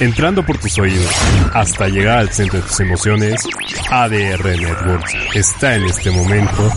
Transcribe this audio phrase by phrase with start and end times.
[0.00, 1.10] entrando por tus oídos
[1.54, 3.48] hasta llegar al centro de tus emociones,
[3.90, 6.72] ADR Networks está en este momento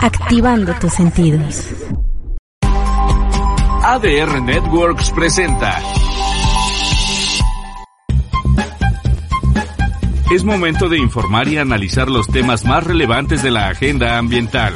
[0.00, 1.68] activando tus sentidos.
[3.82, 5.80] ADR Networks presenta.
[10.30, 14.74] Es momento de informar y analizar los temas más relevantes de la agenda ambiental,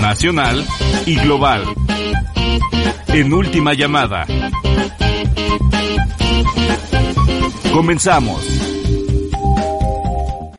[0.00, 0.64] nacional
[1.06, 1.64] y global.
[3.08, 4.26] En última llamada.
[7.72, 8.46] Comenzamos.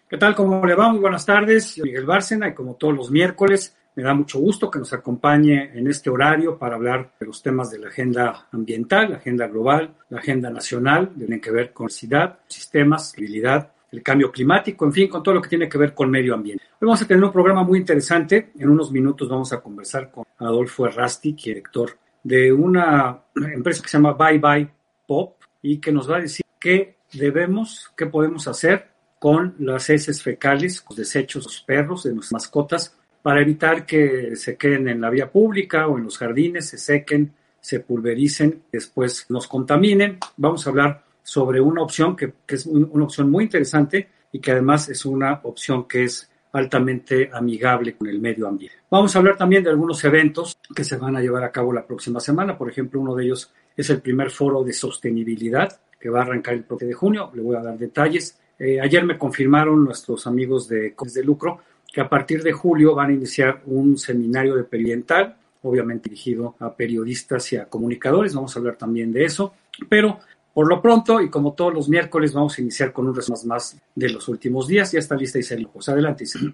[0.10, 0.34] ¿Qué tal?
[0.34, 0.90] ¿Cómo le va?
[0.90, 1.76] Muy buenas tardes.
[1.76, 5.78] Yo Miguel Bárcena y como todos los miércoles me da mucho gusto que nos acompañe
[5.78, 9.94] en este horario para hablar de los temas de la agenda ambiental, la agenda global,
[10.10, 15.08] la agenda nacional, tienen que ver con ciudad, sistemas, habilidad, el cambio climático, en fin,
[15.08, 16.64] con todo lo que tiene que ver con medio ambiente.
[16.82, 18.54] Hoy vamos a tener un programa muy interesante.
[18.58, 21.92] En unos minutos vamos a conversar con Adolfo Errasti, director
[22.24, 24.70] de una empresa que se llama Bye Bye
[25.06, 28.88] Pop y que nos va a decir qué debemos, qué podemos hacer
[29.20, 34.36] con las heces fecales, los desechos de los perros, de nuestras mascotas, para evitar que
[34.36, 39.26] se queden en la vía pública o en los jardines, se sequen, se pulvericen, después
[39.30, 40.18] nos contaminen.
[40.36, 44.52] Vamos a hablar sobre una opción que, es un, una opción muy interesante y que
[44.52, 48.78] además es una opción que es altamente amigable con el medio ambiente.
[48.90, 51.86] Vamos a hablar también de algunos eventos que se van a llevar a cabo la
[51.86, 52.58] próxima semana.
[52.58, 56.54] Por ejemplo, uno de ellos es el primer foro de sostenibilidad que va a arrancar
[56.54, 57.32] el 1 de junio.
[57.34, 58.40] Le voy a dar detalles.
[58.60, 62.94] Eh, ayer me confirmaron nuestros amigos de Comes de Lucro que a partir de julio
[62.96, 68.34] van a iniciar un seminario de periodistal, obviamente dirigido a periodistas y a comunicadores.
[68.36, 69.54] Vamos a hablar también de eso.
[69.90, 70.20] Pero
[70.54, 73.76] por lo pronto, y como todos los miércoles, vamos a iniciar con un resumen más
[73.96, 74.92] de los últimos días.
[74.92, 75.68] Ya está lista Isabel.
[75.72, 76.54] Pues adelante, Isabel.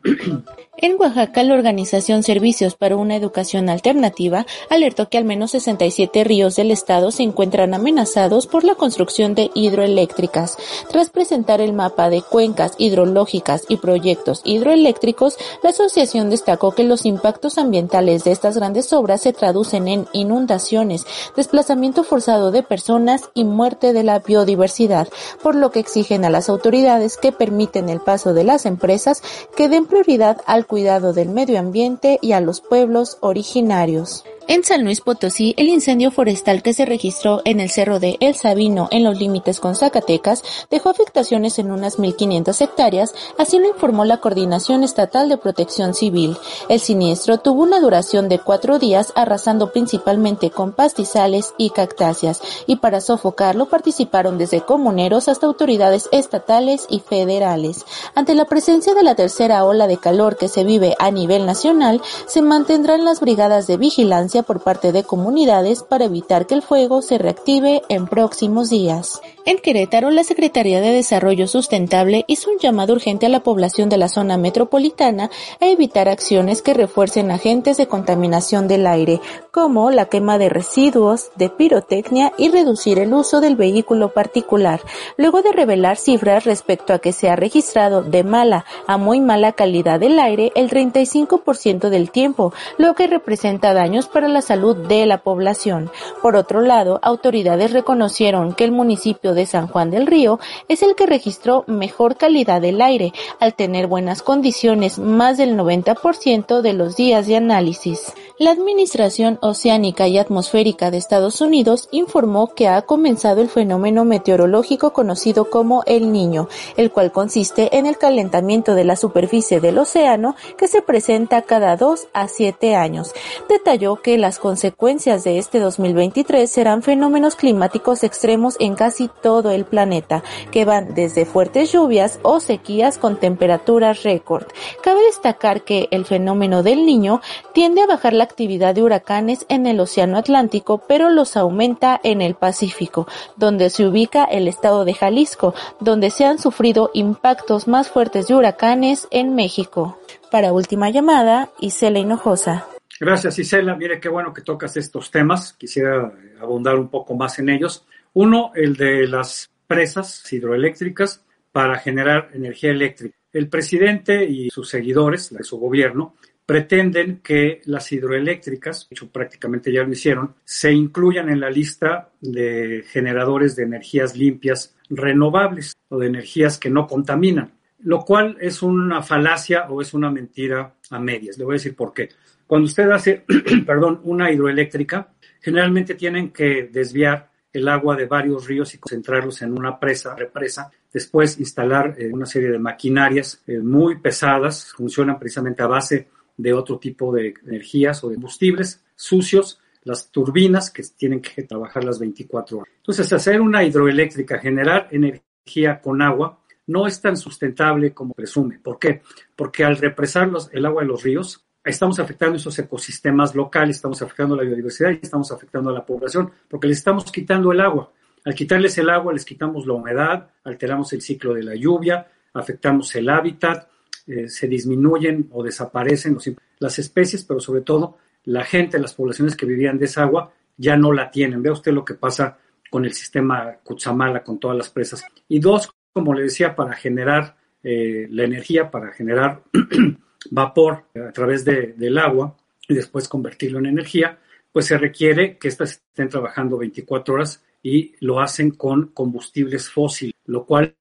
[0.78, 6.56] En Oaxaca, la organización Servicios para una Educación Alternativa alertó que al menos 67 ríos
[6.56, 10.58] del estado se encuentran amenazados por la construcción de hidroeléctricas.
[10.90, 17.06] Tras presentar el mapa de cuencas hidrológicas y proyectos hidroeléctricos, la asociación destacó que los
[17.06, 21.06] impactos ambientales de estas grandes obras se traducen en inundaciones,
[21.36, 25.08] desplazamiento forzado de personas y muerte de la biodiversidad,
[25.42, 29.22] por lo que exigen a las autoridades que permiten el paso de las empresas
[29.56, 34.24] que den prioridad al cuidado del medio ambiente y a los pueblos originarios.
[34.50, 38.34] En San Luis Potosí, el incendio forestal que se registró en el cerro de El
[38.34, 44.06] Sabino, en los límites con Zacatecas, dejó afectaciones en unas 1.500 hectáreas, así lo informó
[44.06, 46.36] la Coordinación Estatal de Protección Civil.
[46.68, 52.78] El siniestro tuvo una duración de cuatro días, arrasando principalmente con pastizales y cactáceas, y
[52.78, 57.86] para sofocarlo participaron desde comuneros hasta autoridades estatales y federales.
[58.16, 62.02] Ante la presencia de la tercera ola de calor que se vive a nivel nacional,
[62.26, 67.02] se mantendrán las brigadas de vigilancia por parte de comunidades para evitar que el fuego
[67.02, 69.22] se reactive en próximos días.
[69.46, 73.98] En Querétaro, la Secretaría de Desarrollo Sustentable hizo un llamado urgente a la población de
[73.98, 80.06] la zona metropolitana a evitar acciones que refuercen agentes de contaminación del aire, como la
[80.06, 84.82] quema de residuos, de pirotecnia y reducir el uso del vehículo particular,
[85.18, 89.54] luego de revelar cifras respecto a que se ha registrado de mala a muy mala
[89.54, 95.06] calidad del aire el 35% del tiempo, lo que representa daños para la salud de
[95.06, 95.90] la población.
[96.22, 100.96] Por otro lado, autoridades reconocieron que el municipio de San Juan del Río es el
[100.96, 106.96] que registró mejor calidad del aire, al tener buenas condiciones más del 90% de los
[106.96, 108.14] días de análisis.
[108.38, 114.94] La Administración Oceánica y Atmosférica de Estados Unidos informó que ha comenzado el fenómeno meteorológico
[114.94, 120.36] conocido como el Niño, el cual consiste en el calentamiento de la superficie del océano
[120.58, 123.14] que se presenta cada dos a siete años.
[123.48, 129.66] Detalló que las consecuencias de este 2023 serán fenómenos climáticos extremos en casi todo el
[129.66, 134.48] planeta, que van desde fuertes lluvias o sequías con temperaturas récord.
[134.84, 137.22] Cabe destacar que el fenómeno del Niño
[137.54, 142.22] tiende a bajar la actividad de huracanes en el Océano Atlántico, pero los aumenta en
[142.22, 147.90] el Pacífico, donde se ubica el estado de Jalisco, donde se han sufrido impactos más
[147.90, 150.00] fuertes de huracanes en México.
[150.32, 152.68] Para última llamada, Isela Hinojosa.
[153.00, 153.76] Gracias, Isela.
[153.76, 155.54] Mire qué bueno que tocas estos temas.
[155.54, 156.12] Quisiera
[156.42, 157.86] abundar un poco más en ellos.
[158.14, 163.16] Uno, el de las presas hidroeléctricas para generar energía eléctrica.
[163.32, 166.16] El presidente y sus seguidores, su gobierno,
[166.50, 172.10] pretenden que las hidroeléctricas, de hecho prácticamente ya lo hicieron, se incluyan en la lista
[172.22, 177.52] de generadores de energías limpias renovables o de energías que no contaminan,
[177.82, 181.38] lo cual es una falacia o es una mentira a medias.
[181.38, 182.10] Le voy a decir por qué.
[182.48, 183.26] Cuando usted hace,
[183.68, 189.56] perdón, una hidroeléctrica, generalmente tienen que desviar el agua de varios ríos y concentrarlos en
[189.56, 190.72] una presa, represa.
[190.92, 196.08] Después instalar eh, una serie de maquinarias eh, muy pesadas, funcionan precisamente a base
[196.40, 201.84] de otro tipo de energías o de combustibles sucios, las turbinas que tienen que trabajar
[201.84, 202.74] las 24 horas.
[202.78, 208.58] Entonces, hacer una hidroeléctrica, generar energía con agua, no es tan sustentable como presume.
[208.60, 209.02] ¿Por qué?
[209.36, 214.38] Porque al represar el agua de los ríos, estamos afectando esos ecosistemas locales, estamos afectando
[214.38, 217.92] la biodiversidad y estamos afectando a la población, porque les estamos quitando el agua.
[218.24, 222.96] Al quitarles el agua, les quitamos la humedad, alteramos el ciclo de la lluvia, afectamos
[222.96, 223.68] el hábitat,
[224.10, 226.18] eh, se disminuyen o desaparecen
[226.58, 230.76] las especies, pero sobre todo la gente, las poblaciones que vivían de esa agua, ya
[230.76, 231.44] no la tienen.
[231.44, 232.40] Vea usted lo que pasa
[232.72, 235.06] con el sistema Cutzamala, con todas las presas.
[235.28, 239.44] Y dos, como le decía, para generar eh, la energía, para generar
[240.32, 242.36] vapor a través del agua
[242.68, 244.18] y después convertirlo en energía,
[244.52, 250.16] pues se requiere que estas estén trabajando 24 horas y lo hacen con combustibles fósiles,
[250.26, 250.76] lo cual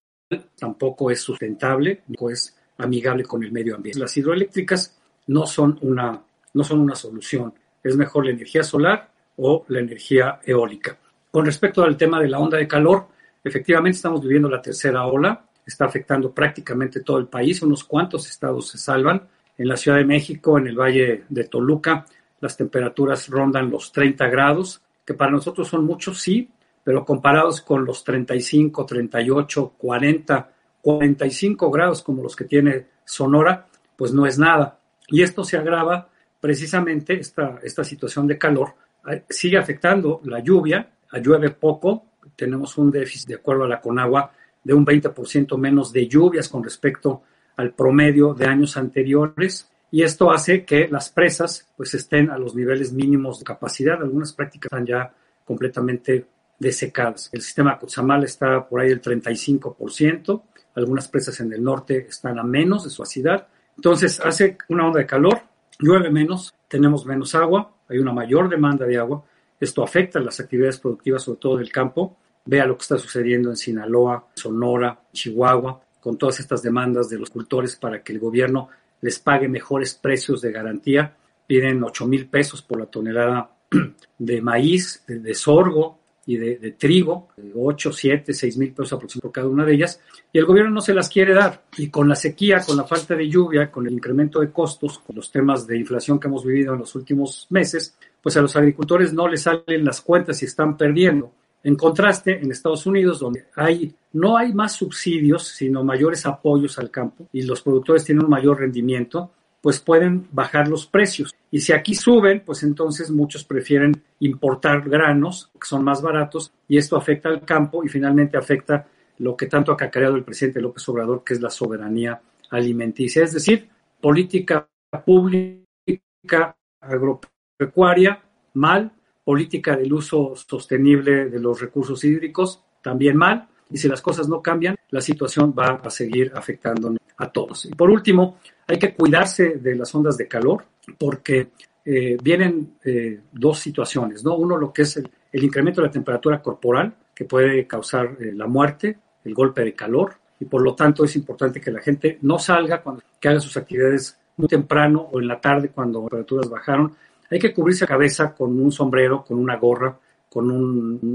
[0.58, 4.00] tampoco es sustentable, no es amigable con el medio ambiente.
[4.00, 6.20] Las hidroeléctricas no son una,
[6.54, 7.52] no son una solución.
[7.82, 10.96] Es mejor la energía solar o la energía eólica.
[11.30, 13.08] Con respecto al tema de la onda de calor,
[13.44, 18.68] efectivamente estamos viviendo la tercera ola está afectando prácticamente todo el país, unos cuantos estados
[18.68, 19.28] se salvan.
[19.58, 22.06] En la Ciudad de México, en el Valle de Toluca,
[22.40, 26.48] las temperaturas rondan los 30 grados, que para nosotros son muchos, sí,
[26.82, 30.52] pero comparados con los 35, 38, 40,
[30.88, 34.78] 45 grados como los que tiene Sonora, pues no es nada.
[35.08, 36.08] Y esto se agrava
[36.40, 38.74] precisamente, esta, esta situación de calor,
[39.10, 40.88] eh, sigue afectando la lluvia,
[41.22, 42.06] llueve poco,
[42.36, 44.32] tenemos un déficit de acuerdo a la Conagua
[44.64, 47.22] de un 20% menos de lluvias con respecto
[47.56, 52.54] al promedio de años anteriores y esto hace que las presas pues estén a los
[52.54, 54.00] niveles mínimos de capacidad.
[54.00, 55.12] Algunas prácticas están ya
[55.44, 56.26] completamente
[56.58, 57.30] desecadas.
[57.32, 60.42] El sistema Cutzamala está por ahí el 35%,
[60.74, 63.46] algunas presas en el norte están a menos de su acidad.
[63.76, 65.40] Entonces hace una onda de calor,
[65.78, 69.24] llueve menos, tenemos menos agua, hay una mayor demanda de agua.
[69.60, 72.16] Esto afecta las actividades productivas, sobre todo del campo,
[72.50, 77.28] Vea lo que está sucediendo en Sinaloa, Sonora, Chihuahua, con todas estas demandas de los
[77.28, 78.70] cultores para que el gobierno
[79.02, 81.14] les pague mejores precios de garantía.
[81.46, 83.50] Piden 8 mil pesos por la tonelada
[84.18, 89.48] de maíz, de, sorgo y de, trigo, 8, 7, 6 mil pesos aproximadamente por cada
[89.48, 89.98] una de ellas,
[90.30, 91.62] y el gobierno no se las quiere dar.
[91.78, 95.16] Y con la sequía, con la falta de lluvia, con el incremento de costos, con
[95.16, 99.14] los temas de inflación que hemos vivido en los últimos meses, pues a los agricultores
[99.14, 101.32] no les salen las cuentas y están perdiendo.
[101.64, 106.90] En contraste, en Estados Unidos, donde hay, no hay más subsidios, sino mayores apoyos al
[106.90, 111.34] campo y los productores tienen un mayor rendimiento, pues pueden bajar los precios.
[111.50, 116.78] Y si aquí suben, pues entonces muchos prefieren importar granos, que son más baratos, y
[116.78, 118.86] esto afecta al campo y finalmente afecta
[119.18, 122.20] lo que tanto ha cacareado el presidente López Obrador, que es la soberanía
[122.50, 123.24] alimenticia.
[123.24, 123.68] Es decir,
[124.00, 124.68] política
[125.04, 128.22] pública agropecuaria
[128.54, 128.92] mal,
[129.24, 133.48] política del uso sostenible de los recursos hídricos, también mal.
[133.70, 137.66] Y si las cosas no cambian, la situación va a seguir afectando a todos.
[137.66, 138.38] Y por último,
[138.68, 140.64] hay que cuidarse de las ondas de calor
[140.98, 141.50] porque
[141.84, 144.36] eh, vienen eh, dos situaciones, ¿no?
[144.36, 148.46] Uno, lo que es el, incremento de la temperatura corporal, que puede causar eh, la
[148.46, 152.38] muerte, el golpe de calor, y por lo tanto es importante que la gente no
[152.38, 156.50] salga cuando que haga sus actividades muy temprano o en la tarde cuando las temperaturas
[156.50, 156.94] bajaron,
[157.30, 159.98] hay que cubrirse la cabeza con un sombrero, con una gorra,
[160.28, 160.50] con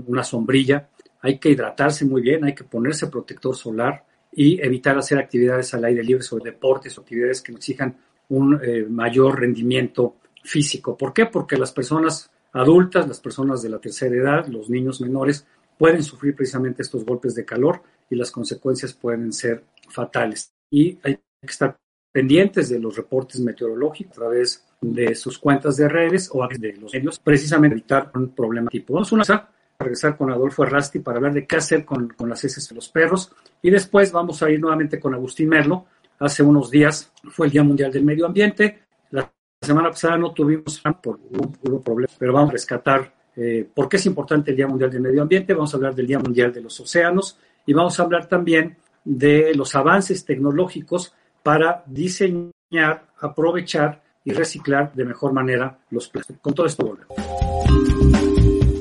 [0.07, 0.89] una sombrilla.
[1.21, 4.03] Hay que hidratarse muy bien, hay que ponerse protector solar
[4.35, 7.97] y evitar hacer actividades al aire libre, sobre deportes o actividades que exijan
[8.29, 10.97] un eh, mayor rendimiento físico.
[10.97, 11.25] ¿Por qué?
[11.25, 15.45] Porque las personas adultas, las personas de la tercera edad, los niños menores,
[15.77, 20.53] pueden sufrir precisamente estos golpes de calor y las consecuencias pueden ser fatales.
[20.69, 21.77] Y hay que estar
[22.11, 26.93] pendientes de los reportes meteorológicos a través de sus cuentas de redes o de los
[26.93, 28.93] medios, precisamente evitar un problema tipo.
[28.93, 29.49] Vamos a
[29.83, 32.89] regresar con Adolfo Errasti para hablar de qué hacer con, con las heces de los
[32.89, 35.85] perros y después vamos a ir nuevamente con Agustín Merlo.
[36.19, 38.83] Hace unos días fue el Día Mundial del Medio Ambiente.
[39.11, 43.97] La semana pasada no tuvimos por un problema, pero vamos a rescatar eh, por qué
[43.97, 45.53] es importante el Día Mundial del Medio Ambiente.
[45.53, 49.53] Vamos a hablar del Día Mundial de los Océanos y vamos a hablar también de
[49.55, 56.41] los avances tecnológicos para diseñar, aprovechar y reciclar de mejor manera los plásticos.
[56.41, 57.17] Con todo esto volvemos.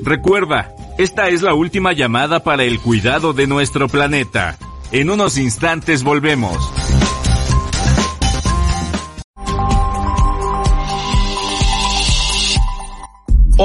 [0.03, 4.57] Recuerda, esta es la última llamada para el cuidado de nuestro planeta.
[4.91, 6.82] En unos instantes volvemos.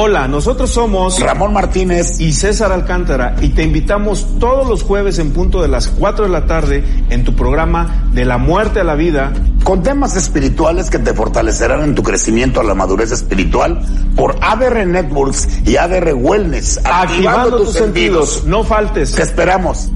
[0.01, 5.33] Hola, nosotros somos Ramón Martínez y César Alcántara y te invitamos todos los jueves en
[5.33, 8.95] punto de las 4 de la tarde en tu programa De la muerte a la
[8.95, 9.33] vida
[9.65, 13.81] con temas espirituales que te fortalecerán en tu crecimiento a la madurez espiritual
[14.15, 16.81] por ADR Networks y ADR Wellness.
[16.85, 18.45] Activando, tus, sentidos.
[18.45, 19.17] No faltes.
[19.17, 19.91] Te esperamos.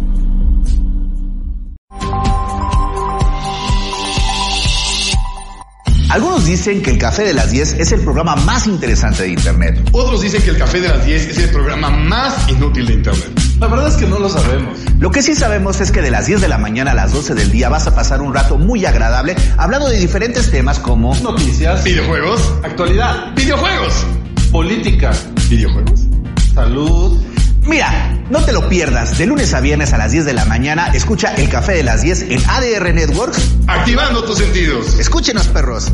[6.13, 9.81] Algunos dicen que el Café de las 10 es el programa más interesante de Internet.
[9.93, 13.31] Otros dicen que el Café de las 10 es el programa más inútil de Internet.
[13.59, 14.79] La verdad es que no lo sabemos.
[14.99, 17.35] Lo que sí sabemos es que de las 10 de la mañana a las 12
[17.35, 21.83] del día vas a pasar un rato muy agradable hablando de diferentes temas como noticias,
[21.83, 24.07] videojuegos, actualidad, videojuegos,
[24.51, 25.13] política,
[25.49, 26.09] videojuegos,
[26.53, 27.19] salud.
[27.63, 29.19] Mira, no te lo pierdas.
[29.19, 32.01] De lunes a viernes a las 10 de la mañana, escucha el café de las
[32.01, 33.39] 10 en ADR Networks.
[33.67, 34.99] Activando tus sentidos.
[34.99, 35.93] Escúchenos, perros.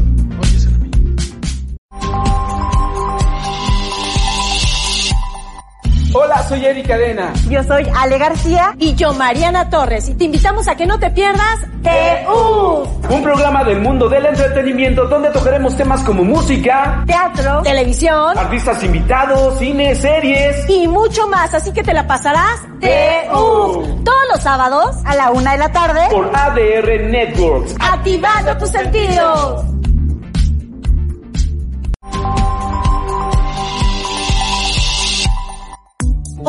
[6.14, 7.33] Hola, soy Eric Cadena.
[7.50, 8.75] Yo soy Ale García.
[8.78, 10.09] Y yo, Mariana Torres.
[10.09, 12.88] Y te invitamos a que no te pierdas TU.
[13.19, 19.59] Un programa del mundo del entretenimiento donde tocaremos temas como música, teatro, televisión, artistas invitados,
[19.59, 21.53] cine, series y mucho más.
[21.53, 24.03] Así que te la pasarás TU.
[24.05, 27.75] Todos los sábados a la una de la tarde por ADR Networks.
[27.81, 29.65] Activando tus sentidos.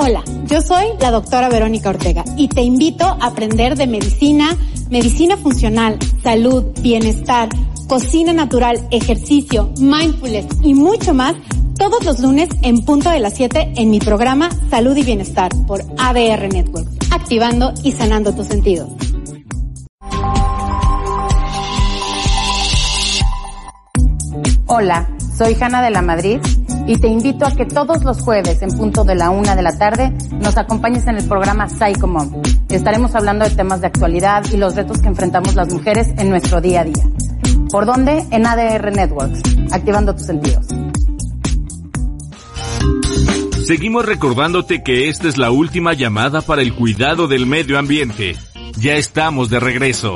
[0.02, 4.56] Hola, yo soy la doctora Verónica Ortega y te invito a aprender de medicina,
[4.90, 7.50] medicina funcional, salud, bienestar,
[7.90, 11.36] cocina natural, ejercicio, mindfulness y mucho más
[11.78, 15.82] todos los lunes en punto de las 7 en mi programa Salud y Bienestar por
[15.98, 18.88] ADR Network, activando y sanando tus sentidos.
[24.66, 26.40] Hola, soy Hanna de la Madrid
[26.90, 29.78] y te invito a que todos los jueves en punto de la una de la
[29.78, 32.42] tarde nos acompañes en el programa Psycho Mom.
[32.68, 36.62] Estaremos hablando de temas de actualidad y los retos que enfrentamos las mujeres en nuestro
[36.62, 37.04] día a día.
[37.70, 38.26] ¿Por dónde?
[38.32, 39.40] En ADR Networks,
[39.72, 40.66] activando tus sentidos.
[43.68, 48.36] Seguimos recordándote que esta es la última llamada para el cuidado del medio ambiente.
[48.80, 50.16] Ya estamos de regreso.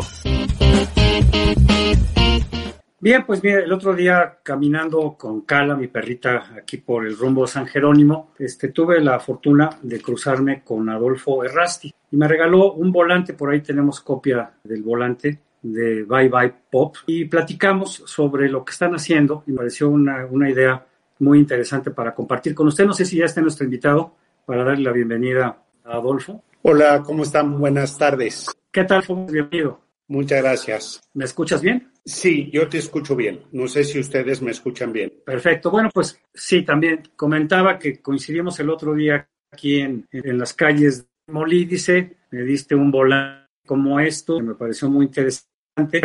[3.03, 7.45] Bien, pues mira, el otro día caminando con Cala, mi perrita, aquí por el rumbo
[7.45, 12.93] San Jerónimo, este, tuve la fortuna de cruzarme con Adolfo Errasti y me regaló un
[12.93, 18.63] volante, por ahí tenemos copia del volante de Bye Bye Pop y platicamos sobre lo
[18.63, 20.85] que están haciendo y me pareció una, una idea
[21.19, 22.85] muy interesante para compartir con usted.
[22.85, 26.41] No sé si ya está nuestro invitado para darle la bienvenida a Adolfo.
[26.61, 27.59] Hola, ¿cómo están?
[27.59, 28.49] Buenas tardes.
[28.71, 29.03] ¿Qué tal?
[29.29, 29.81] Bienvenido.
[30.07, 31.01] Muchas gracias.
[31.13, 31.92] ¿Me escuchas bien?
[32.05, 33.43] Sí, yo te escucho bien.
[33.51, 35.13] No sé si ustedes me escuchan bien.
[35.25, 35.71] Perfecto.
[35.71, 41.03] Bueno, pues sí, también comentaba que coincidimos el otro día aquí en, en las calles
[41.03, 42.17] de Molídice.
[42.31, 46.01] Me diste un volante como esto, que me pareció muy interesante.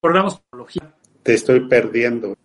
[0.00, 0.42] Recordamos
[1.22, 2.36] Te estoy perdiendo.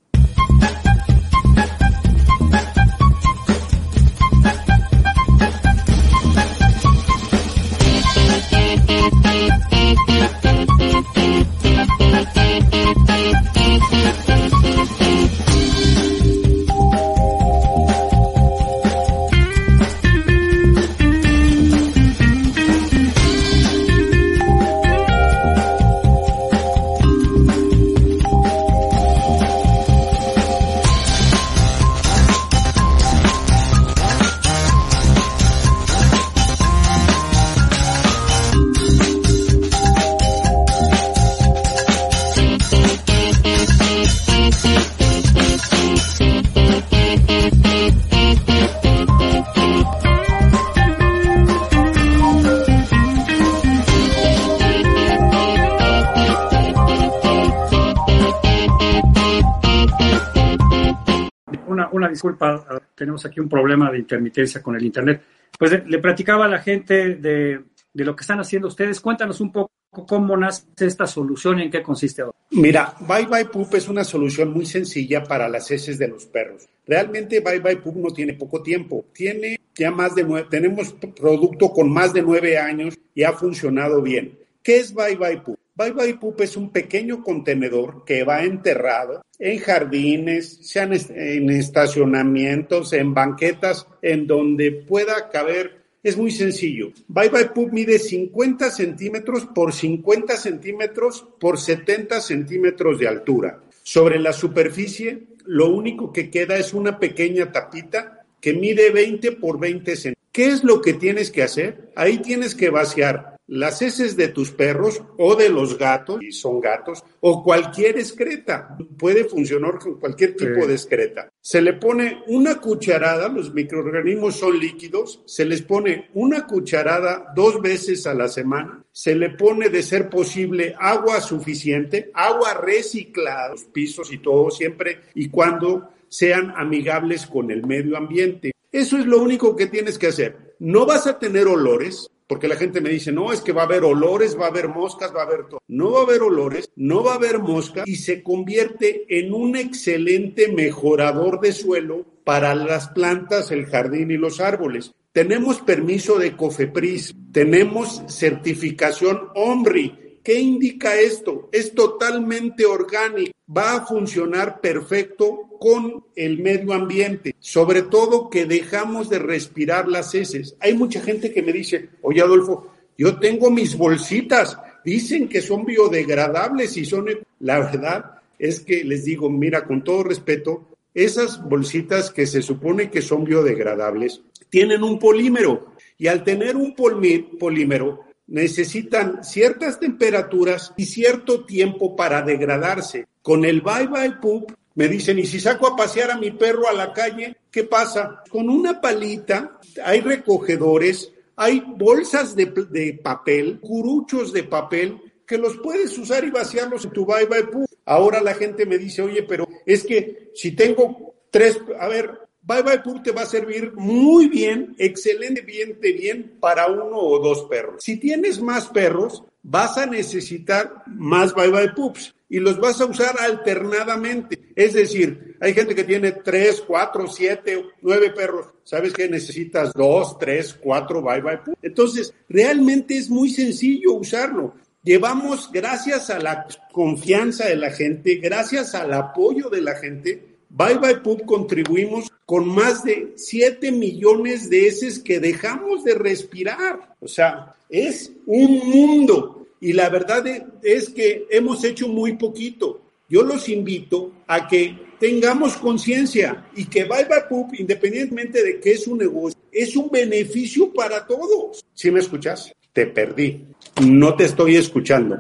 [62.18, 65.22] Disculpa, tenemos aquí un problema de intermitencia con el Internet.
[65.58, 67.62] Pues le, platicaba a la gente de,
[67.94, 69.00] lo que están haciendo ustedes.
[69.00, 72.36] Cuéntanos un poco cómo nace esta solución y en qué consiste ahora.
[72.52, 76.68] Mira, Bye Bye Poop es una solución muy sencilla para las heces de los perros.
[76.86, 79.06] Realmente Bye Bye Poop no tiene poco tiempo.
[79.14, 84.02] Tiene ya más de nueve, tenemos producto con más de nueve años y ha funcionado
[84.02, 84.40] bien.
[84.64, 85.60] ¿Qué es Bye Bye Poop?
[85.78, 92.94] Bye Bye Poop es un pequeño contenedor que va enterrado en jardines, sean en estacionamientos,
[92.94, 95.84] en banquetas, en donde pueda caber.
[96.02, 96.94] Es muy sencillo.
[97.08, 103.62] Bye Bye Poop mide 50 centímetros por 50 centímetros por 70 centímetros de altura.
[103.84, 109.60] Sobre la superficie, lo único que queda es una pequeña tapita que mide 20 por
[109.60, 110.28] 20 centímetros.
[110.32, 111.92] ¿Qué es lo que tienes que hacer?
[111.96, 116.60] Ahí tienes que vaciar las heces de tus perros o de los gatos, y son
[116.60, 118.78] gatos, o cualquier excreta.
[118.98, 120.68] Puede funcionar con cualquier tipo Sí.
[120.68, 121.32] de excreta.
[121.40, 127.62] Se le pone una cucharada, los microorganismos son líquidos, se les pone una cucharada dos
[127.62, 133.64] veces a la semana, se le pone de ser posible agua suficiente, agua reciclada, los
[133.66, 138.52] pisos y todo siempre y cuando sean amigables con el medio ambiente.
[138.72, 140.56] Eso es lo único que tienes que hacer.
[140.60, 143.66] No vas a tener olores, porque la gente me dice, no, es que va a
[143.66, 145.62] haber olores, va a haber moscas, va a haber todo.
[145.68, 149.56] No va a haber olores, no va a haber moscas y se convierte en un
[149.56, 154.94] excelente mejorador de suelo para las plantas, el jardín y los árboles.
[155.14, 160.20] Tenemos permiso de COFEPRIS, tenemos certificación OMRI.
[160.24, 161.48] ¿Qué indica esto?
[161.54, 169.10] Es totalmente orgánico, va a funcionar perfecto con el medio ambiente, sobre todo que dejamos
[169.10, 170.56] de respirar las heces.
[170.60, 175.66] Hay mucha gente que me dice, oye Adolfo, yo tengo mis bolsitas, dicen que son
[175.66, 177.08] biodegradables y son...
[177.40, 182.90] La verdad es que les digo, mira, con todo respeto, esas bolsitas que se supone
[182.90, 190.86] que son biodegradables tienen un polímero y al tener un polímero necesitan ciertas temperaturas y
[190.86, 193.08] cierto tiempo para degradarse.
[193.28, 196.70] Con el bye bye poop me dicen, ¿y si saco a pasear a mi perro
[196.70, 197.36] a la calle?
[197.52, 198.24] ¿Qué pasa?
[198.30, 205.58] Con una palita hay recogedores, hay bolsas de, de papel, curuchos de papel que los
[205.58, 207.70] puedes usar y vaciarlos en tu bye bye poop.
[207.84, 212.62] Ahora la gente me dice, oye, pero es que si tengo tres, a ver, Bye
[212.62, 217.44] Bye Poop te va a servir muy bien, excelente, bien, bien para uno o dos
[217.50, 217.84] perros.
[217.84, 222.86] Si tienes más perros, vas a necesitar más Bye Bye Poops y los vas a
[222.86, 224.40] usar alternadamente.
[224.56, 228.48] Es decir, hay gente que tiene tres, cuatro, siete, nueve perros.
[228.64, 229.74] ¿Sabes que necesitas?
[229.74, 231.40] Dos, tres, cuatro Bye Bye.
[231.62, 234.56] Entonces, realmente es muy sencillo usarlo.
[234.84, 240.78] Llevamos, gracias a la confianza de la gente, gracias al apoyo de la gente, Bye
[240.78, 246.96] Bye Poop contribuimos con más de 7 millones de heces que dejamos de respirar.
[247.02, 249.37] O sea, es un mundo.
[249.60, 252.82] Y la verdad e- es que hemos hecho muy poquito.
[253.10, 256.88] Yo los invito a que tengamos conciencia y que
[257.30, 261.64] Poop, independientemente de que es un negocio, es un beneficio para todos.
[261.74, 262.52] ¿Sí me escuchas?
[262.74, 263.46] Te perdí.
[263.86, 265.20] No te estoy escuchando.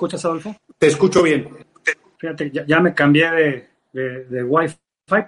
[0.00, 0.56] Escuchas, Adolfo?
[0.78, 1.48] Te escucho bien.
[2.18, 4.76] Fíjate, ya, ya me cambié de, de, de Wi-Fi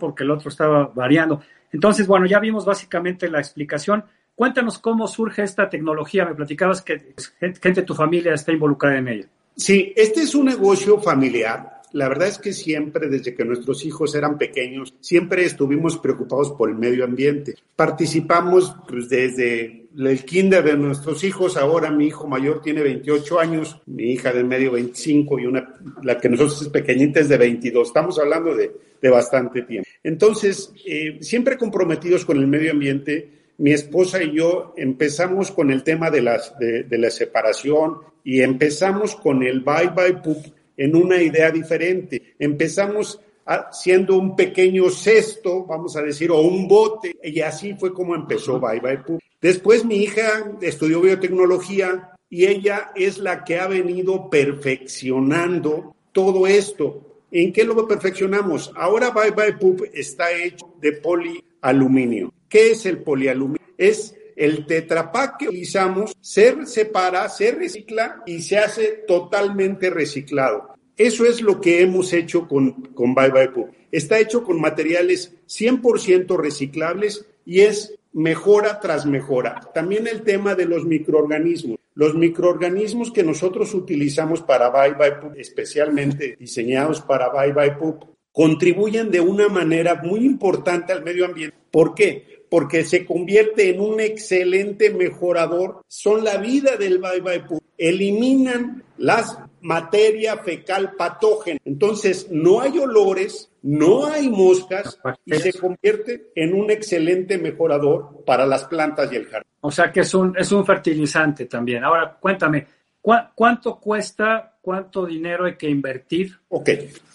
[0.01, 1.43] porque el otro estaba variando.
[1.73, 4.05] Entonces, bueno, ya vimos básicamente la explicación.
[4.35, 6.25] Cuéntanos cómo surge esta tecnología.
[6.25, 9.29] Me platicabas que gente de tu familia está involucrada en ella.
[9.57, 11.83] Sí, este es un negocio familiar.
[11.93, 16.71] La verdad es que siempre, desde que nuestros hijos eran pequeños, siempre estuvimos preocupados por
[16.71, 17.57] el medio ambiente.
[17.77, 21.57] Participamos pues, desde el kinder de nuestros hijos.
[21.57, 26.19] Ahora mi hijo mayor tiene 28 años, mi hija del medio 25 y una, la
[26.19, 27.89] que nosotros es pequeñita es de 22.
[27.89, 29.89] Estamos hablando de, de bastante tiempo.
[30.03, 35.83] Entonces, eh, siempre comprometidos con el medio ambiente, mi esposa y yo empezamos con el
[35.83, 40.45] tema de, las, de, de la separación y empezamos con el bye bye poop
[40.77, 42.35] en una idea diferente.
[42.39, 48.15] Empezamos haciendo un pequeño cesto, vamos a decir, o un bote, y así fue como
[48.15, 49.21] empezó Bye Bye Poop.
[49.43, 57.25] Después mi hija estudió biotecnología y ella es la que ha venido perfeccionando todo esto.
[57.33, 58.73] ¿En qué lo perfeccionamos?
[58.77, 62.33] Ahora Bye Bye Poop está hecho de polialuminio.
[62.49, 63.67] ¿Qué es el polialuminio?
[63.77, 70.75] Es el tetrapack que utilizamos se separa, se recicla y se hace totalmente reciclado.
[70.97, 73.71] Eso es lo que hemos hecho con, con Bye Bye Poop.
[73.91, 79.61] Está hecho con materiales 100% reciclables y es mejora tras mejora.
[79.75, 81.79] También el tema de los microorganismos.
[81.95, 88.05] Los microorganismos que nosotros utilizamos para Bye Bye Poop, especialmente diseñados para Bye Bye Poop,
[88.33, 91.57] contribuyen de una manera muy importante al medio ambiente.
[91.71, 92.47] ¿Por qué?
[92.49, 95.83] Porque se convierte en un excelente mejorador.
[95.87, 97.63] Son la vida del Bye Bye Poop.
[97.77, 101.59] Eliminan las materia fecal patógena.
[101.65, 108.45] Entonces, no hay olores, no hay moscas y se convierte en un excelente mejorador para
[108.45, 109.51] las plantas y el jardín.
[109.61, 111.85] O sea que es un, es un fertilizante también.
[111.85, 112.67] Ahora, cuéntame,
[113.01, 116.39] ¿cuánto cuesta, cuánto dinero hay que invertir?
[116.49, 116.71] Ok.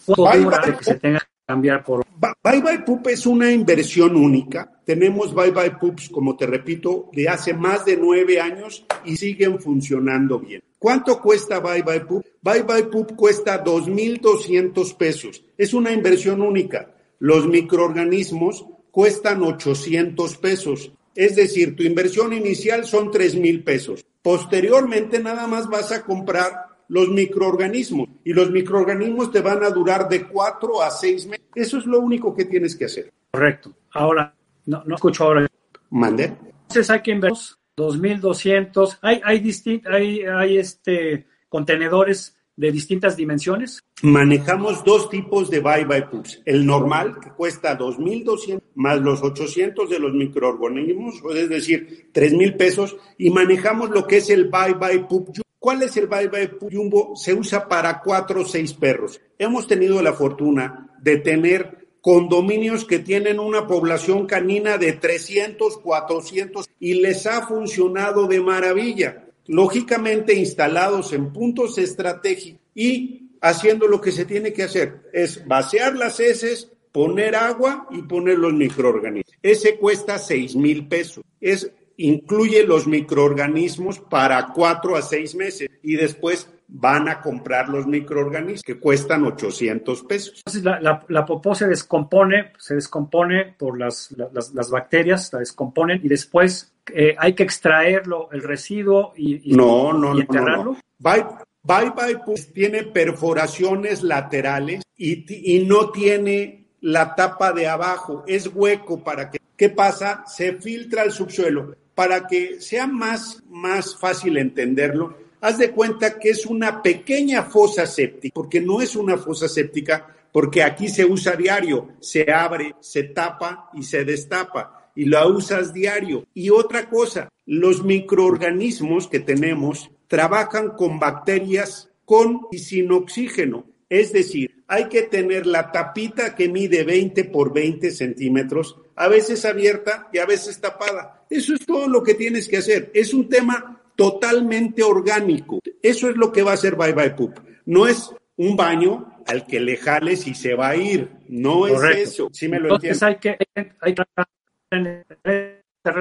[0.06, 2.04] ¿Cuánto dura que se tenga que cambiar por...
[2.16, 4.77] Bye Bye Poop es una inversión única.
[4.88, 9.60] Tenemos Bye Bye Poops, como te repito, de hace más de nueve años y siguen
[9.60, 10.62] funcionando bien.
[10.78, 12.24] ¿Cuánto cuesta Bye Bye Poop?
[12.40, 15.44] Bye Bye Poop cuesta 2.200 pesos.
[15.58, 16.94] Es una inversión única.
[17.18, 20.90] Los microorganismos cuestan 800 pesos.
[21.14, 24.06] Es decir, tu inversión inicial son 3.000 pesos.
[24.22, 30.08] Posteriormente nada más vas a comprar los microorganismos y los microorganismos te van a durar
[30.08, 31.46] de 4 a 6 meses.
[31.54, 33.12] Eso es lo único que tienes que hacer.
[33.30, 33.74] Correcto.
[33.92, 34.34] Ahora,
[34.68, 35.46] no, no escucho ahora.
[35.90, 36.24] Mande.
[36.24, 38.98] Entonces hay que invertir 2.200.
[39.00, 43.80] Hay, hay, distin hay, hay este, contenedores de distintas dimensiones.
[44.02, 46.42] Manejamos dos tipos de Bye Bye Poops.
[46.44, 52.96] El normal, que cuesta 2.200, más los 800 de los microorganismos, es decir, 3.000 pesos.
[53.16, 57.16] Y manejamos lo que es el Bye Bye Poop ¿Cuál es el Bye Bye Jumbo?
[57.16, 59.20] Se usa para cuatro o seis perros.
[59.38, 66.68] Hemos tenido la fortuna de tener condominios que tienen una población canina de 300, 400
[66.80, 69.24] y les ha funcionado de maravilla.
[69.46, 75.96] Lógicamente instalados en puntos estratégicos y haciendo lo que se tiene que hacer, es vaciar
[75.96, 79.36] las heces, poner agua y poner los microorganismos.
[79.42, 81.24] Ese cuesta seis mil pesos.
[81.40, 87.86] Es, incluye los microorganismos para cuatro a seis meses y después van a comprar los
[87.86, 90.42] microorganismos que cuestan 800 pesos.
[90.46, 96.00] Entonces la, la, popó se descompone, se descompone por las, las, las bacterias, la descomponen
[96.04, 100.64] y después eh, hay que extraerlo, el residuo y, y, no, no, y enterrarlo.
[100.64, 100.78] No, no.
[100.98, 101.24] Bye,
[101.62, 108.50] bye Bye pues, tiene perforaciones laterales y, y no tiene la tapa de abajo, es
[108.54, 110.24] hueco para que, ¿qué pasa?
[110.26, 111.74] Se filtra el subsuelo.
[111.94, 117.86] Para que sea más, más fácil entenderlo, haz de cuenta que es una pequeña fosa
[117.86, 123.04] séptica, porque no es una fosa séptica, porque aquí se usa diario, se abre, se
[123.04, 126.26] tapa y se destapa, y la usas diario.
[126.34, 134.12] Y otra cosa, los microorganismos que tenemos trabajan con bacterias con y sin oxígeno, es
[134.12, 140.08] decir, hay que tener la tapita que mide 20 por 20 centímetros, a veces abierta
[140.12, 141.24] y a veces tapada.
[141.30, 142.90] Eso es todo lo que tienes que hacer.
[142.92, 145.58] Es un tema totalmente orgánico.
[145.82, 147.40] Eso es lo que va a hacer Bye Bye Poop.
[147.66, 151.10] No es un baño al que le jales y se va a ir.
[151.28, 151.88] No Correcto.
[151.88, 152.28] es eso.
[152.32, 153.36] ¿Sí me lo Entonces hay que,
[153.80, 154.04] hay que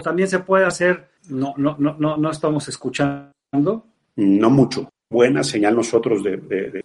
[0.04, 1.10] también se puede hacer.
[1.30, 3.88] No, no, no, no, no estamos escuchando.
[4.16, 4.88] No mucho.
[5.10, 6.84] Buena señal nosotros de, de, de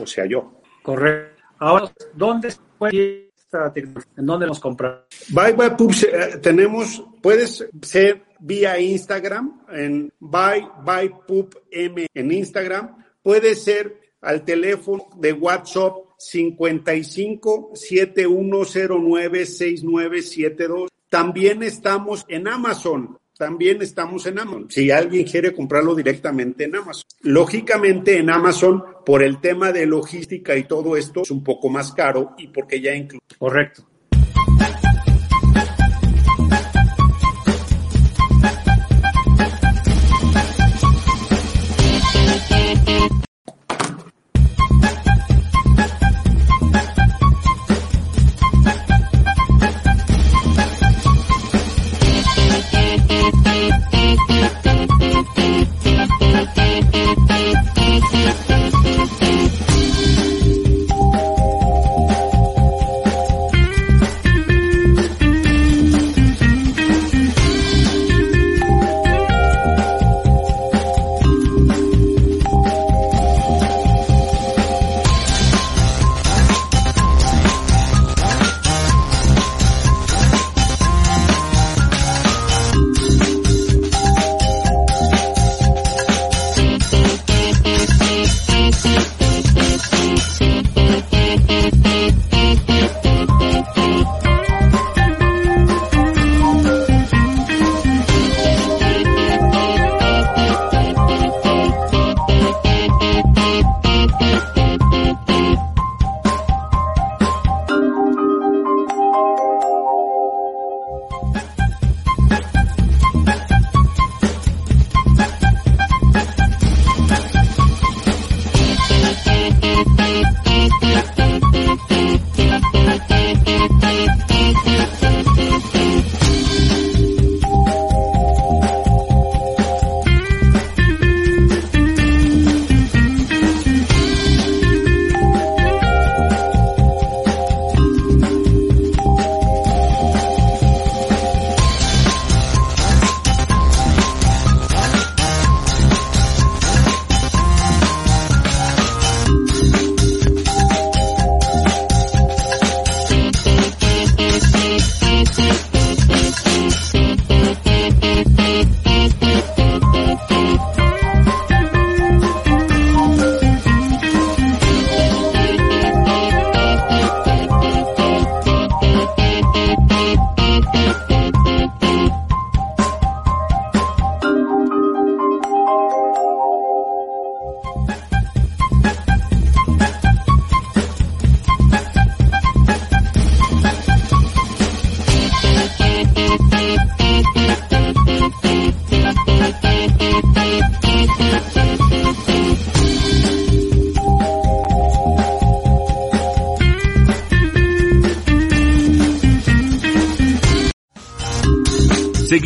[0.00, 0.60] o sea, yo.
[0.82, 1.40] Correcto.
[1.60, 4.12] Ahora, ¿dónde se puede esta tecnología?
[4.16, 5.04] ¿En dónde nos compramos?
[5.28, 12.32] Bye Bye Poop eh, tenemos, puedes ser vía Instagram, en Bye Bye Poop M en
[12.32, 20.90] Instagram, puede ser al teléfono de WhatsApp 55 7109 6972.
[21.08, 23.18] También estamos en Amazon.
[23.36, 24.66] También estamos en Amazon.
[24.70, 27.04] Si alguien quiere comprarlo directamente en Amazon.
[27.22, 31.92] Lógicamente en Amazon, por el tema de logística y todo esto, es un poco más
[31.92, 33.24] caro y porque ya incluye.
[33.38, 33.89] Correcto.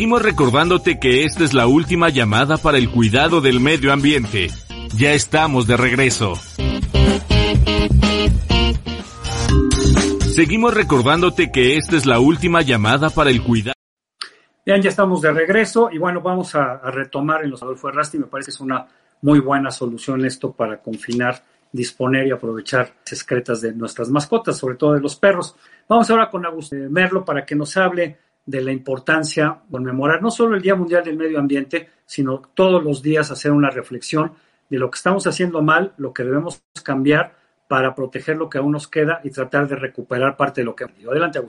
[0.05, 4.49] Seguimos recordándote que esta es la última llamada para el cuidado del medio ambiente.
[4.95, 6.35] Ya estamos de regreso.
[10.35, 13.73] Seguimos recordándote que esta es la última llamada para el cuidado.
[14.63, 18.19] Bien, ya estamos de regreso y bueno, vamos a, retomar en los Adolfo Errasti.
[18.19, 18.85] Me parece que es una
[19.23, 21.41] muy buena solución esto para confinar,
[21.71, 22.93] disponer y aprovechar
[23.47, 25.55] las de nuestras mascotas, sobre todo de los perros.
[25.89, 30.55] Vamos ahora con Agustín Merlo para que nos hable de la importancia conmemorar no solo
[30.55, 34.33] el Día Mundial del Medio Ambiente, sino todos los días hacer una reflexión
[34.69, 37.35] de lo que estamos haciendo mal, lo que debemos cambiar
[37.67, 40.83] para proteger lo que aún nos queda y tratar de recuperar parte de lo que
[40.83, 41.11] ha perdido.
[41.11, 41.41] Adelante,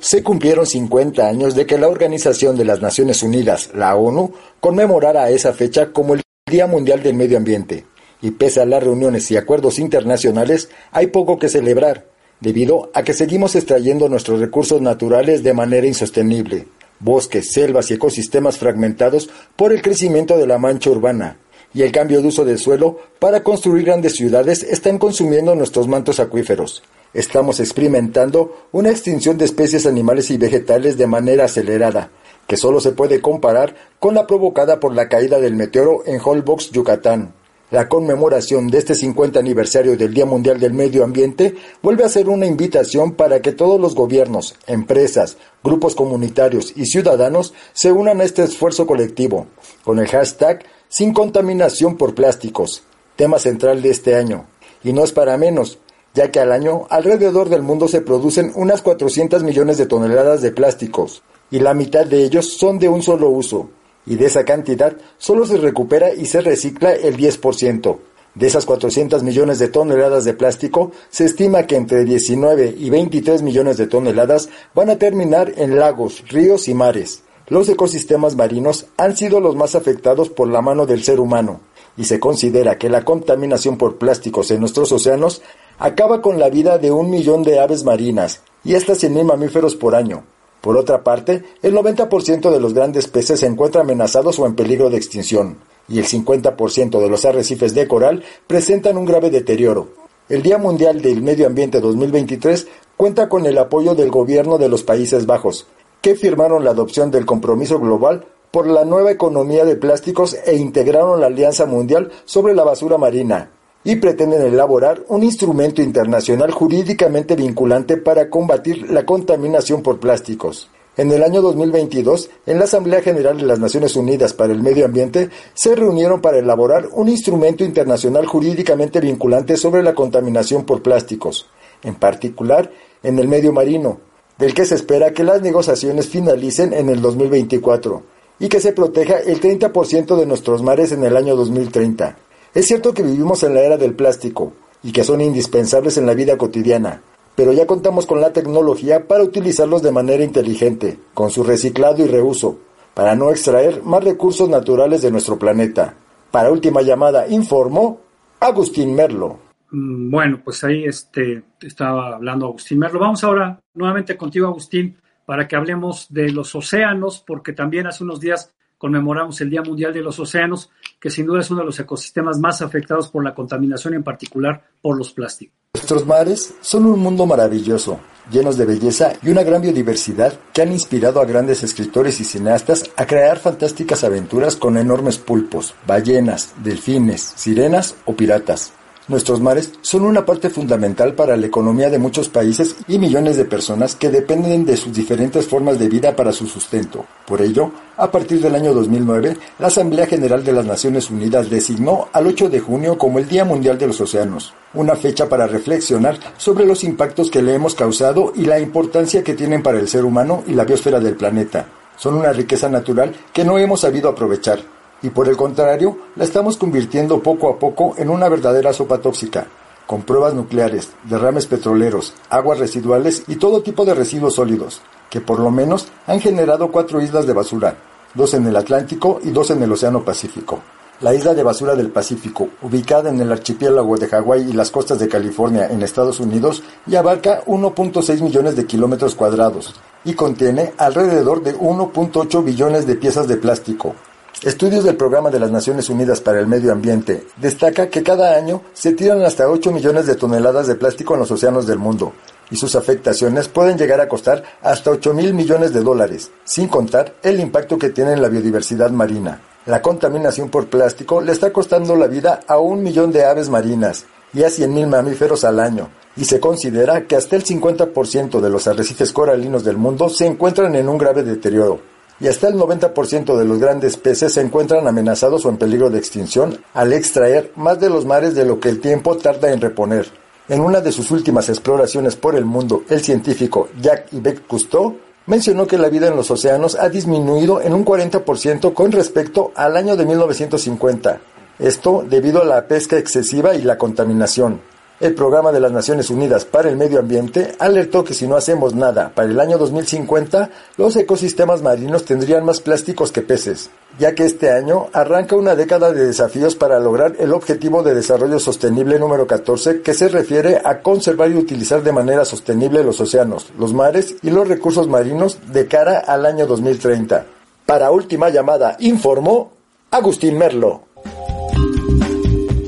[0.00, 5.30] se cumplieron 50 años de que la Organización de las Naciones Unidas, la ONU, conmemorara
[5.30, 7.86] esa fecha como el Día Mundial del Medio Ambiente.
[8.20, 12.06] Y pese a las reuniones y acuerdos internacionales, hay poco que celebrar,
[12.42, 16.66] debido a que seguimos extrayendo nuestros recursos naturales de manera insostenible.
[16.98, 21.38] Bosques, selvas y ecosistemas fragmentados por el crecimiento de la mancha urbana,
[21.72, 26.18] y el cambio de uso del suelo para construir grandes ciudades están consumiendo nuestros mantos
[26.18, 26.82] acuíferos.
[27.14, 32.10] Estamos experimentando una extinción de especies animales y vegetales de manera acelerada,
[32.48, 36.72] que solo se puede comparar con la provocada por la caída del meteoro en Holbox,
[36.72, 37.34] Yucatán.
[37.72, 42.28] La conmemoración de este 50 aniversario del Día Mundial del Medio Ambiente vuelve a ser
[42.28, 48.24] una invitación para que todos los gobiernos, empresas, grupos comunitarios y ciudadanos se unan a
[48.24, 49.46] este esfuerzo colectivo,
[49.84, 52.82] con el hashtag sin contaminación por plásticos,
[53.16, 54.44] tema central de este año.
[54.84, 55.78] Y no es para menos,
[56.12, 60.50] ya que al año alrededor del mundo se producen unas 400 millones de toneladas de
[60.50, 63.70] plásticos, y la mitad de ellos son de un solo uso,
[64.06, 67.98] y de esa cantidad solo se recupera y se recicla el 10%.
[68.34, 73.42] De esas 400 millones de toneladas de plástico, se estima que entre 19 y 23
[73.42, 77.22] millones de toneladas van a terminar en lagos, ríos y mares.
[77.48, 81.60] Los ecosistemas marinos han sido los más afectados por la mano del ser humano,
[81.98, 85.42] y se considera que la contaminación por plásticos en nuestros océanos
[85.78, 89.94] acaba con la vida de un millón de aves marinas y hasta 100.000 mamíferos por
[89.94, 90.24] año.
[90.62, 94.90] Por otra parte, el 90% de los grandes peces se encuentran amenazados o en peligro
[94.90, 99.88] de extinción, y el 50% de los arrecifes de coral presentan un grave deterioro.
[100.28, 104.84] El Día Mundial del Medio Ambiente 2023 cuenta con el apoyo del gobierno de los
[104.84, 105.66] Países Bajos,
[106.00, 111.20] que firmaron la adopción del compromiso global por la nueva economía de plásticos e integraron
[111.20, 113.50] la Alianza Mundial sobre la Basura Marina,
[113.84, 120.68] y pretenden elaborar un instrumento internacional jurídicamente vinculante para combatir la contaminación por plásticos.
[120.94, 124.84] En el año 2022, en la Asamblea General de las Naciones Unidas para el Medio
[124.84, 131.48] Ambiente, se reunieron para elaborar un instrumento internacional jurídicamente vinculante sobre la contaminación por plásticos,
[131.82, 132.70] en particular
[133.02, 134.00] en el medio marino,
[134.36, 138.02] del que se espera que las negociaciones finalicen en el 2024
[138.38, 142.18] y que se proteja el 30% de nuestros mares en el año 2030.
[142.54, 146.12] Es cierto que vivimos en la era del plástico y que son indispensables en la
[146.12, 147.00] vida cotidiana,
[147.34, 152.08] pero ya contamos con la tecnología para utilizarlos de manera inteligente, con su reciclado y
[152.08, 152.58] reuso,
[152.92, 155.94] para no extraer más recursos naturales de nuestro planeta.
[156.30, 158.00] Para última llamada, informó
[158.38, 159.38] Agustín Merlo.
[159.70, 163.00] Mm, bueno, pues ahí este, estaba hablando Agustín Merlo.
[163.00, 168.20] Vamos ahora nuevamente contigo, Agustín, para que hablemos de los océanos, porque también hace unos
[168.20, 168.52] días
[168.82, 170.68] conmemoramos el Día Mundial de los Océanos,
[170.98, 174.60] que sin duda es uno de los ecosistemas más afectados por la contaminación, en particular
[174.80, 175.56] por los plásticos.
[175.74, 178.00] Nuestros mares son un mundo maravilloso,
[178.32, 182.90] llenos de belleza y una gran biodiversidad que han inspirado a grandes escritores y cineastas
[182.96, 188.72] a crear fantásticas aventuras con enormes pulpos, ballenas, delfines, sirenas o piratas.
[189.12, 193.44] Nuestros mares son una parte fundamental para la economía de muchos países y millones de
[193.44, 197.04] personas que dependen de sus diferentes formas de vida para su sustento.
[197.26, 202.08] Por ello, a partir del año 2009, la Asamblea General de las Naciones Unidas designó
[202.10, 206.18] al 8 de junio como el Día Mundial de los Océanos, una fecha para reflexionar
[206.38, 210.06] sobre los impactos que le hemos causado y la importancia que tienen para el ser
[210.06, 211.66] humano y la biosfera del planeta.
[211.98, 214.60] Son una riqueza natural que no hemos sabido aprovechar
[215.02, 219.46] y por el contrario la estamos convirtiendo poco a poco en una verdadera sopa tóxica,
[219.86, 225.38] con pruebas nucleares, derrames petroleros, aguas residuales y todo tipo de residuos sólidos, que por
[225.40, 227.76] lo menos han generado cuatro islas de basura,
[228.14, 230.60] dos en el Atlántico y dos en el Océano Pacífico.
[231.00, 235.00] La isla de basura del Pacífico, ubicada en el archipiélago de Hawái y las costas
[235.00, 241.42] de California en Estados Unidos, y abarca 1.6 millones de kilómetros cuadrados y contiene alrededor
[241.42, 243.94] de 1.8 billones de piezas de plástico,
[244.42, 248.62] Estudios del Programa de las Naciones Unidas para el Medio Ambiente destaca que cada año
[248.72, 252.12] se tiran hasta 8 millones de toneladas de plástico en los océanos del mundo,
[252.50, 257.14] y sus afectaciones pueden llegar a costar hasta 8 mil millones de dólares, sin contar
[257.22, 259.40] el impacto que tiene en la biodiversidad marina.
[259.66, 264.06] La contaminación por plástico le está costando la vida a un millón de aves marinas
[264.34, 268.66] y a 100.000 mamíferos al año, y se considera que hasta el 50% de los
[268.66, 271.91] arrecifes coralinos del mundo se encuentran en un grave deterioro,
[272.22, 275.98] y hasta el 90% de los grandes peces se encuentran amenazados o en peligro de
[275.98, 280.06] extinción al extraer más de los mares de lo que el tiempo tarda en reponer.
[280.48, 285.66] En una de sus últimas exploraciones por el mundo, el científico Jacques Yves Cousteau mencionó
[285.66, 289.96] que la vida en los océanos ha disminuido en un 40% con respecto al año
[289.96, 291.20] de 1950.
[291.58, 294.60] Esto debido a la pesca excesiva y la contaminación.
[295.02, 298.76] El Programa de las Naciones Unidas para el Medio Ambiente alertó que si no hacemos
[298.76, 304.24] nada para el año 2050, los ecosistemas marinos tendrían más plásticos que peces, ya que
[304.24, 309.26] este año arranca una década de desafíos para lograr el Objetivo de Desarrollo Sostenible número
[309.26, 314.14] 14, que se refiere a conservar y utilizar de manera sostenible los océanos, los mares
[314.22, 317.26] y los recursos marinos de cara al año 2030.
[317.66, 319.50] Para última llamada, informó
[319.90, 320.82] Agustín Merlo.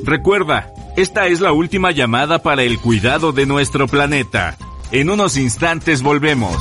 [0.03, 4.57] Recuerda, esta es la última llamada para el cuidado de nuestro planeta.
[4.93, 6.57] En unos instantes volvemos.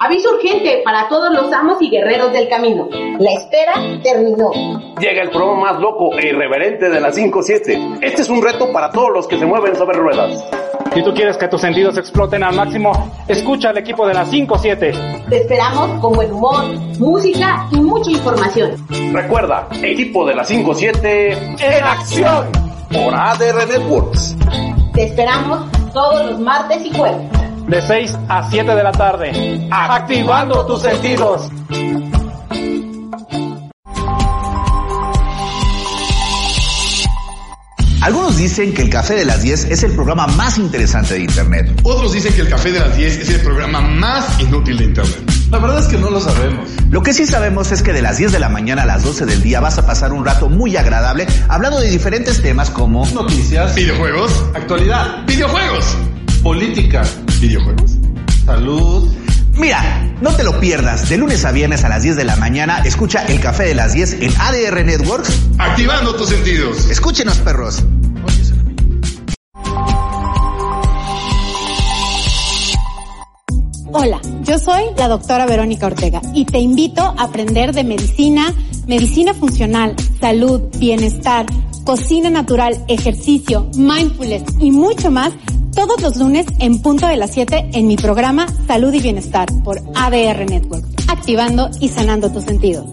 [0.00, 2.88] Aviso urgente para todos los amos y guerreros del camino.
[3.20, 4.50] La espera terminó.
[5.00, 7.98] Llega el programa más loco e irreverente de la 5-7.
[8.02, 10.44] Este es un reto para todos los que se mueven sobre ruedas.
[10.94, 15.28] Si tú quieres que tus sentidos exploten al máximo, escucha al equipo de la 5-7.
[15.28, 16.64] Te esperamos con buen humor,
[16.98, 18.72] música y mucha información.
[19.12, 22.46] Recuerda, equipo de la 5-7 en acción
[22.92, 24.36] por ADR Networks.
[24.94, 27.28] Te esperamos todos los martes y jueves.
[27.66, 29.68] De 6 a 7 de la tarde.
[29.70, 31.50] Activando tus sentidos.
[38.08, 41.78] Algunos dicen que el Café de las 10 es el programa más interesante de Internet.
[41.82, 45.30] Otros dicen que el Café de las 10 es el programa más inútil de Internet.
[45.50, 46.70] La verdad es que no lo sabemos.
[46.88, 49.26] Lo que sí sabemos es que de las 10 de la mañana a las 12
[49.26, 53.74] del día vas a pasar un rato muy agradable hablando de diferentes temas como noticias,
[53.74, 55.84] videojuegos, actualidad, videojuegos,
[56.42, 57.02] política,
[57.42, 57.98] videojuegos,
[58.46, 59.12] salud.
[59.58, 61.08] Mira, no te lo pierdas.
[61.08, 63.92] De lunes a viernes a las 10 de la mañana, escucha el café de las
[63.92, 65.36] 10 en ADR Networks.
[65.58, 66.88] Activando tus sentidos.
[66.88, 67.82] Escúchenos, perros.
[73.90, 78.54] Hola, yo soy la doctora Verónica Ortega y te invito a aprender de medicina,
[78.86, 81.46] medicina funcional, salud, bienestar,
[81.84, 85.32] cocina natural, ejercicio, mindfulness y mucho más
[85.74, 89.78] todos los lunes en punto de las 7 en mi programa Salud y Bienestar por
[89.94, 92.86] ADR Network, activando y sanando tus sentidos.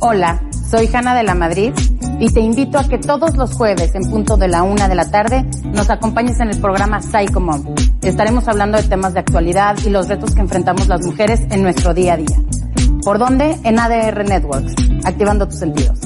[0.00, 1.72] Hola, soy Hanna de la Madrid
[2.18, 5.10] y te invito a que todos los jueves en punto de la una de la
[5.10, 7.64] tarde nos acompañes en el programa Psycho Mom.
[8.02, 11.92] Estaremos hablando de temas de actualidad y los retos que enfrentamos las mujeres en nuestro
[11.92, 12.40] día a día.
[13.04, 13.58] ¿Por dónde?
[13.64, 14.74] En ADR Networks,
[15.04, 15.98] activando tus sentidos.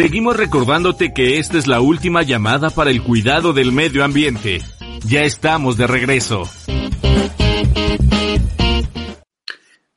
[0.00, 4.62] Seguimos recordándote que esta es la última llamada para el cuidado del medio ambiente.
[5.06, 6.44] Ya estamos de regreso.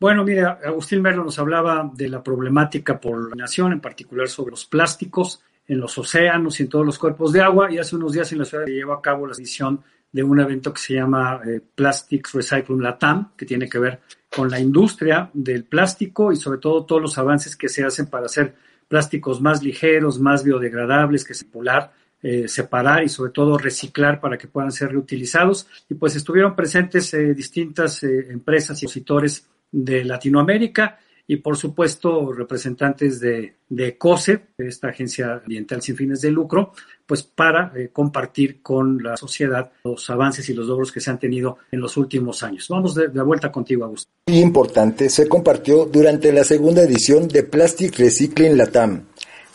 [0.01, 4.51] Bueno, mira, Agustín Merlo nos hablaba de la problemática por la nación, en particular sobre
[4.51, 7.72] los plásticos en los océanos y en todos los cuerpos de agua.
[7.72, 10.38] Y hace unos días en la ciudad se llevó a cabo la edición de un
[10.38, 14.01] evento que se llama eh, Plastics Recycling Latam, que tiene que ver
[14.36, 18.26] con la industria del plástico y sobre todo todos los avances que se hacen para
[18.26, 18.54] hacer
[18.94, 21.91] plásticos más ligeros, más biodegradables, que circular,
[22.22, 25.66] eh, separar y sobre todo reciclar para que puedan ser reutilizados.
[25.89, 32.32] Y pues estuvieron presentes eh, distintas eh, empresas y expositores de Latinoamérica y por supuesto
[32.34, 36.74] representantes de, de COSE, esta agencia ambiental sin fines de lucro,
[37.06, 41.20] pues para eh, compartir con la sociedad los avances y los logros que se han
[41.20, 42.68] tenido en los últimos años.
[42.70, 44.10] Vamos de, vuelta contigo, Augusto.
[44.28, 49.06] Muy importante se compartió durante la segunda edición de Plastic Recycling Latam.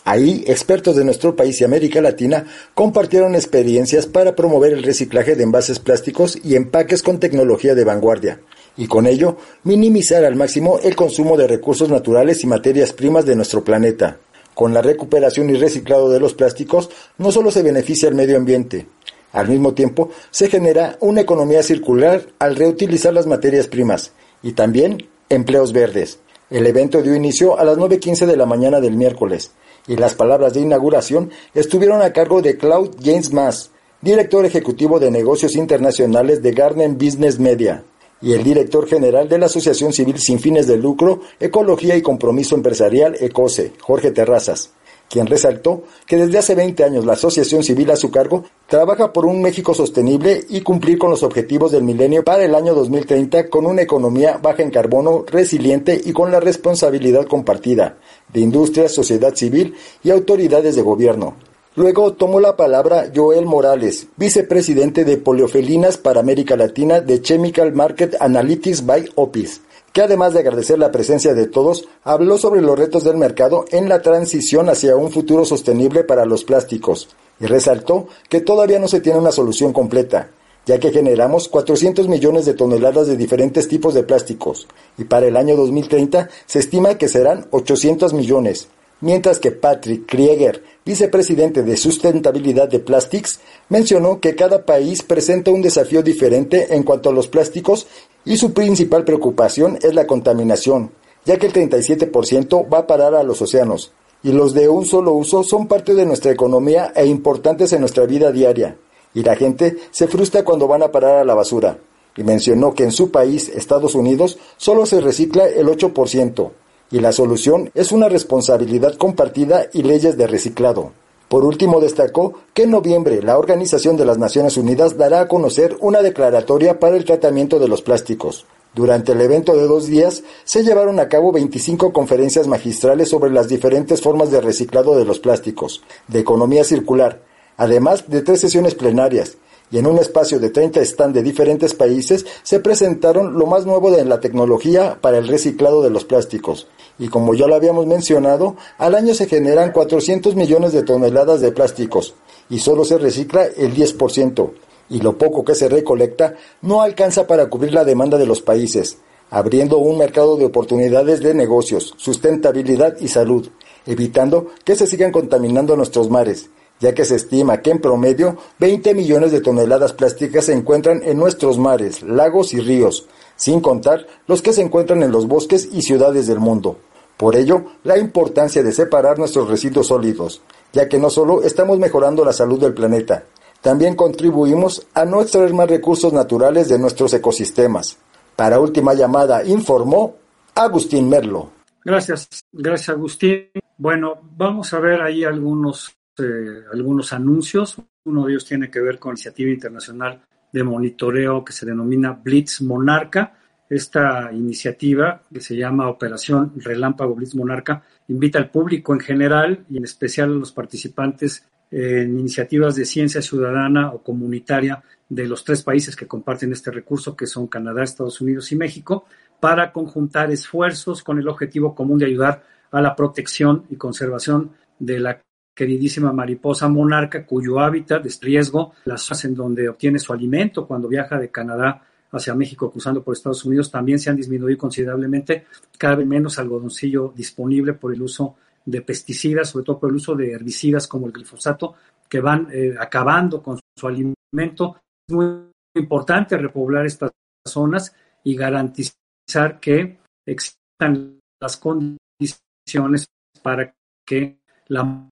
[0.05, 5.43] Ahí, expertos de nuestro país y América Latina compartieron experiencias para promover el reciclaje de
[5.43, 8.39] envases plásticos y empaques con tecnología de vanguardia,
[8.75, 13.35] y con ello minimizar al máximo el consumo de recursos naturales y materias primas de
[13.35, 14.17] nuestro planeta.
[14.59, 18.87] Con la recuperación y reciclado de los plásticos, no solo se beneficia al medio ambiente,
[19.31, 24.11] al mismo tiempo se genera una economía circular al reutilizar las materias primas
[24.43, 26.19] y también empleos verdes.
[26.49, 29.51] El evento dio inicio a las 9.15 de la mañana del miércoles
[29.87, 35.09] y las palabras de inauguración estuvieron a cargo de Claude James Mass, director ejecutivo de
[35.09, 37.85] negocios internacionales de Garden Business Media.
[38.21, 42.55] Y el director general de la Asociación Civil Sin Fines de Lucro, Ecología y Compromiso
[42.55, 44.71] Empresarial, ECOSE, Jorge Terrazas,
[45.09, 49.25] quien resaltó que desde hace 20 años la Asociación Civil a su cargo trabaja por
[49.25, 53.65] un México sostenible y cumplir con los objetivos del milenio para el año 2030 con
[53.65, 57.97] una economía baja en carbono, resiliente y con la responsabilidad compartida
[58.31, 61.48] de industria, sociedad civil y autoridades de gobierno.
[61.75, 68.15] Luego tomó la palabra Joel Morales, vicepresidente de Poliofelinas para América Latina de Chemical Market
[68.19, 69.61] Analytics by Opis,
[69.93, 73.87] que además de agradecer la presencia de todos, habló sobre los retos del mercado en
[73.87, 77.07] la transición hacia un futuro sostenible para los plásticos
[77.39, 80.31] y resaltó que todavía no se tiene una solución completa,
[80.65, 84.67] ya que generamos 400 millones de toneladas de diferentes tipos de plásticos
[84.97, 88.69] y para el año 2030 se estima que serán 800 millones,
[89.01, 93.39] mientras que Patrick Krieger, vicepresidente de sustentabilidad de Plastics,
[93.69, 97.87] mencionó que cada país presenta un desafío diferente en cuanto a los plásticos
[98.25, 100.91] y su principal preocupación es la contaminación,
[101.25, 103.91] ya que el 37% va a parar a los océanos,
[104.23, 108.05] y los de un solo uso son parte de nuestra economía e importantes en nuestra
[108.05, 108.77] vida diaria,
[109.13, 111.77] y la gente se frustra cuando van a parar a la basura,
[112.17, 116.51] y mencionó que en su país, Estados Unidos, solo se recicla el 8%,
[116.91, 120.91] y la solución es una responsabilidad compartida y leyes de reciclado.
[121.27, 125.77] Por último, destacó que en noviembre la Organización de las Naciones Unidas dará a conocer
[125.79, 128.47] una declaratoria para el tratamiento de los plásticos.
[128.73, 133.47] Durante el evento de dos días se llevaron a cabo 25 conferencias magistrales sobre las
[133.47, 137.21] diferentes formas de reciclado de los plásticos, de economía circular,
[137.57, 139.37] además de tres sesiones plenarias,
[139.71, 143.91] y en un espacio de 30 stands de diferentes países se presentaron lo más nuevo
[143.91, 146.67] de la tecnología para el reciclado de los plásticos.
[146.97, 151.51] Y como ya lo habíamos mencionado, al año se generan 400 millones de toneladas de
[151.51, 152.15] plásticos
[152.49, 154.51] y solo se recicla el 10%,
[154.89, 158.97] y lo poco que se recolecta no alcanza para cubrir la demanda de los países,
[159.29, 163.47] abriendo un mercado de oportunidades de negocios, sustentabilidad y salud,
[163.85, 166.49] evitando que se sigan contaminando nuestros mares
[166.79, 171.17] ya que se estima que en promedio 20 millones de toneladas plásticas se encuentran en
[171.17, 175.81] nuestros mares, lagos y ríos, sin contar los que se encuentran en los bosques y
[175.81, 176.77] ciudades del mundo.
[177.17, 182.23] Por ello, la importancia de separar nuestros residuos sólidos, ya que no solo estamos mejorando
[182.23, 183.25] la salud del planeta,
[183.61, 187.97] también contribuimos a no extraer más recursos naturales de nuestros ecosistemas.
[188.37, 190.15] Para última llamada, informó
[190.55, 191.49] Agustín Merlo.
[191.83, 193.49] Gracias, gracias Agustín.
[193.77, 197.77] Bueno, vamos a ver ahí algunos eh, algunos anuncios.
[198.05, 202.11] Uno de ellos tiene que ver con la iniciativa internacional de monitoreo que se denomina
[202.11, 203.33] Blitz Monarca.
[203.69, 209.77] Esta iniciativa, que se llama Operación Relámpago Blitz Monarca, invita al público en general y
[209.77, 215.61] en especial a los participantes en iniciativas de ciencia ciudadana o comunitaria de los tres
[215.63, 219.05] países que comparten este recurso, que son Canadá, Estados Unidos y México,
[219.39, 224.99] para conjuntar esfuerzos con el objetivo común de ayudar a la protección y conservación de
[224.99, 225.21] la
[225.59, 230.87] queridísima mariposa monarca, cuyo hábitat es riesgo, las zonas en donde obtiene su alimento cuando
[230.87, 231.83] viaja de Canadá
[232.13, 235.47] hacia México cruzando por Estados Unidos también se han disminuido considerablemente,
[235.77, 240.15] cada vez menos algodoncillo disponible por el uso de pesticidas, sobre todo por el uso
[240.15, 241.75] de herbicidas como el glifosato,
[242.07, 244.77] que van eh, acabando con su alimento.
[245.09, 247.11] Es muy importante repoblar estas
[247.45, 247.93] zonas
[248.23, 253.07] y garantizar que existan las condiciones
[253.43, 253.73] para
[254.05, 254.39] que
[254.69, 255.09] la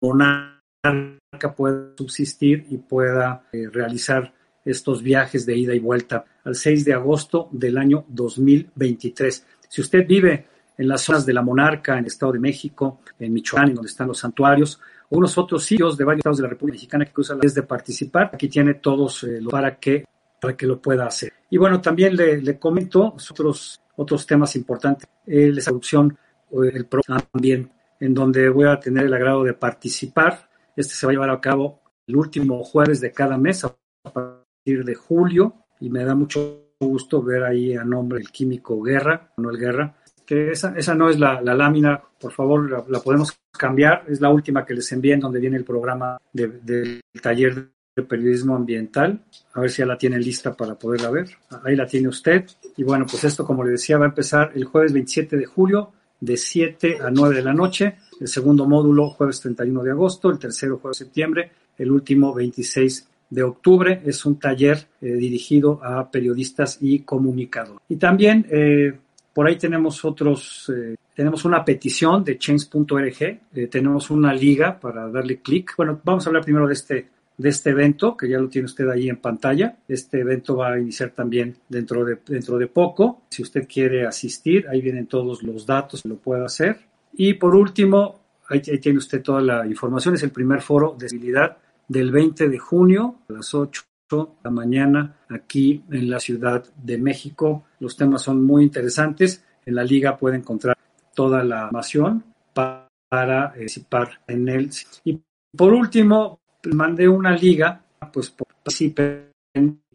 [0.00, 4.32] monarca pueda subsistir y pueda eh, realizar
[4.64, 9.46] estos viajes de ida y vuelta al 6 de agosto del año 2023.
[9.68, 13.32] Si usted vive en las zonas de la Monarca, en el Estado de México, en
[13.32, 16.48] Michoacán, en donde están los santuarios, o unos otros sitios de varios estados de la
[16.50, 20.04] República Mexicana que cruzan la de participar, aquí tiene todos eh, para que
[20.40, 21.32] para que lo pueda hacer.
[21.50, 26.16] Y bueno, también le, comento otros, otros temas importantes, eh, la corrupción,
[26.52, 26.86] el
[27.32, 27.70] también
[28.00, 30.48] en donde voy a tener el agrado de participar.
[30.76, 33.76] Este se va a llevar a cabo el último jueves de cada mes a
[34.12, 39.32] partir de julio y me da mucho gusto ver ahí a nombre del químico Guerra,
[39.36, 39.94] Manuel Guerra,
[40.24, 44.66] que esa, esa no es la, lámina, por favor, la, podemos cambiar, es la última
[44.66, 49.24] que les envié en donde viene el programa del taller de periodismo ambiental,
[49.54, 51.30] a ver si ya la tienen lista para poderla ver,
[51.64, 52.44] ahí la tiene usted,
[52.76, 55.92] y bueno, pues esto como le decía va a empezar el jueves 27 de julio
[56.20, 60.38] de 7 a 9 de la noche, el segundo módulo jueves 31 de agosto, el
[60.38, 64.02] tercero jueves de septiembre, el último 26 de octubre.
[64.04, 67.80] Es un taller eh, dirigido a periodistas y comunicadores.
[67.88, 68.94] Y también eh,
[69.32, 73.40] por ahí tenemos otros, eh, tenemos una petición de change.org,
[73.70, 75.74] tenemos una liga para darle clic.
[75.76, 77.08] Bueno, vamos a hablar primero de este,
[77.38, 79.76] de este evento, que ya lo tiene usted ahí en pantalla.
[79.88, 83.22] Este evento va a iniciar también dentro de, dentro de poco.
[83.30, 86.78] Si usted quiere asistir, ahí vienen todos los datos, lo puede hacer.
[87.12, 90.14] Y por último, ahí, tiene usted toda la información.
[90.14, 91.58] Es el primer foro de civilidad
[91.88, 96.98] del 20 de junio a las 8 de la mañana aquí en la Ciudad de
[96.98, 97.64] México.
[97.80, 99.44] Los temas son muy interesantes.
[99.64, 100.76] En la liga puede encontrar
[101.14, 102.24] toda la información
[102.54, 104.70] para participar en él.
[105.04, 105.20] Y
[105.56, 107.82] por último, mandé una liga,
[108.12, 109.32] pues participen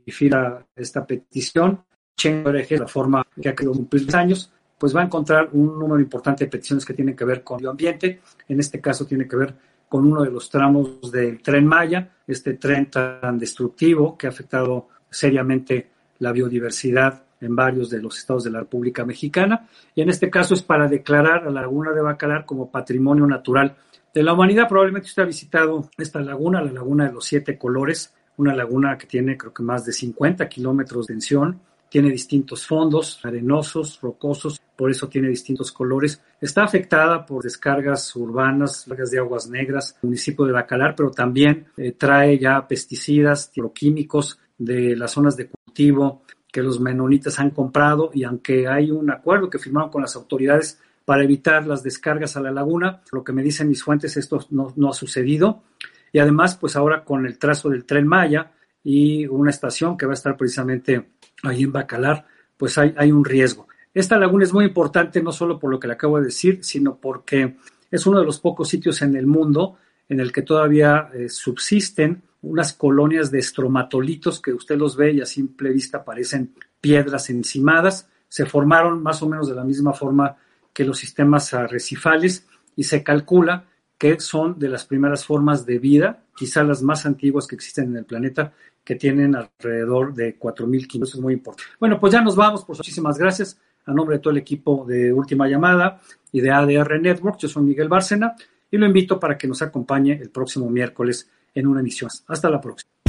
[0.08, 1.84] fila esta petición.
[2.24, 6.52] la forma que ha querido cumplir años, pues va a encontrar un número importante de
[6.52, 8.22] peticiones que tienen que ver con el medio ambiente.
[8.48, 9.56] En este caso tiene que ver
[9.88, 14.88] con uno de los tramos del tren Maya, este tren tan destructivo que ha afectado
[15.10, 15.90] seriamente
[16.20, 19.68] la biodiversidad en varios de los estados de la República Mexicana.
[19.96, 23.76] Y en este caso es para declarar a la laguna de Bacalar como patrimonio natural
[24.14, 24.68] de la humanidad.
[24.68, 29.08] Probablemente usted ha visitado esta laguna, la laguna de los siete colores, una laguna que
[29.08, 34.90] tiene creo que más de 50 kilómetros de extensión, tiene distintos fondos, arenosos, rocosos, por
[34.90, 36.24] eso tiene distintos colores.
[36.40, 41.92] Está afectada por descargas urbanas, descargas de aguas negras, municipio de Bacalar, pero también eh,
[41.92, 48.24] trae ya pesticidas, químicos de las zonas de cultivo que los menonitas han comprado y
[48.24, 52.52] aunque hay un acuerdo que firmaron con las autoridades para evitar las descargas a la
[52.52, 53.02] laguna.
[53.12, 55.64] Lo que me dicen mis fuentes, esto no, ha sucedido.
[56.12, 58.52] Y además, pues ahora con el trazo del tren Maya
[58.84, 61.10] y una estación que va a estar precisamente
[61.44, 62.26] ahí en Bacalar,
[62.58, 63.68] pues hay, hay un riesgo.
[63.94, 66.96] Esta laguna es muy importante no solo por lo que le acabo de decir, sino
[66.96, 67.58] porque
[67.90, 69.78] es uno de los pocos sitios en el mundo
[70.08, 75.22] en el que todavía eh, subsisten unas colonias de estromatolitos que usted los ve y
[75.22, 78.10] a simple vista parecen piedras encimadas.
[78.28, 80.36] Se formaron más o menos de la misma forma
[80.74, 83.66] que los sistemas arrecifales y se calcula
[83.98, 87.98] que son de las primeras formas de vida, quizá las más antiguas que existen en
[87.98, 88.52] el planeta,
[88.84, 91.04] que tienen alrededor de 4.500.
[91.04, 91.72] Eso es muy importante.
[91.80, 92.66] Bueno, pues ya nos vamos.
[92.66, 93.60] Pues muchísimas gracias.
[93.86, 96.02] A nombre de todo el equipo de Última Llamada
[96.32, 98.36] y de ADR Network, yo soy Miguel Bárcena
[98.72, 102.10] y lo invito para que nos acompañe el próximo miércoles en una emisión.
[102.28, 103.01] Hasta la próxima.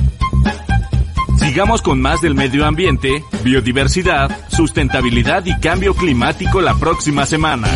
[1.52, 7.68] Sigamos con más del medio ambiente, biodiversidad, sustentabilidad y cambio climático la próxima semana.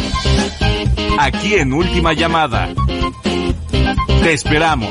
[1.18, 2.72] Aquí en Última Llamada.
[4.22, 4.88] Te esperamos.